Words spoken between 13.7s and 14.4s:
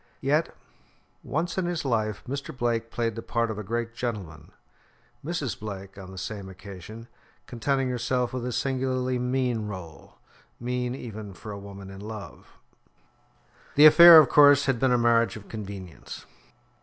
The affair, of